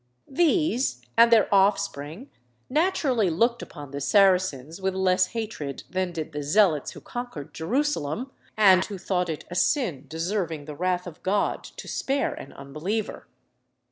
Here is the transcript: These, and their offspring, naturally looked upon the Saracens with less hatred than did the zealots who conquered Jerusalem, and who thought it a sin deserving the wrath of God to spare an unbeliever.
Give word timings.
These, 0.31 1.03
and 1.15 1.31
their 1.31 1.47
offspring, 1.53 2.31
naturally 2.71 3.29
looked 3.29 3.61
upon 3.61 3.91
the 3.91 4.01
Saracens 4.01 4.81
with 4.81 4.95
less 4.95 5.27
hatred 5.27 5.83
than 5.91 6.11
did 6.11 6.31
the 6.31 6.41
zealots 6.41 6.93
who 6.93 7.01
conquered 7.01 7.53
Jerusalem, 7.53 8.31
and 8.57 8.83
who 8.85 8.97
thought 8.97 9.29
it 9.29 9.45
a 9.51 9.55
sin 9.55 10.05
deserving 10.07 10.65
the 10.65 10.73
wrath 10.73 11.05
of 11.05 11.21
God 11.21 11.63
to 11.77 11.87
spare 11.87 12.33
an 12.33 12.51
unbeliever. 12.53 13.27